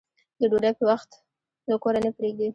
[0.39, 1.09] د ډوډۍ په وخت
[1.69, 2.47] له کوره نه پرېږدي.